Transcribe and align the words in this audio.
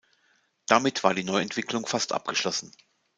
Damit 0.65 1.03
war 1.03 1.13
die 1.13 1.23
Neuentwicklung 1.23 1.85
fast 1.85 2.11
abgeschlossen. 2.11 2.71